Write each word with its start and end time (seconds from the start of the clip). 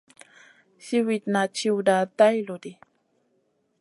Siwitna 0.85 1.41
tchiwda 1.55 1.95
tay 2.17 2.37
lo 2.47 2.55
ɗi. 2.63 2.71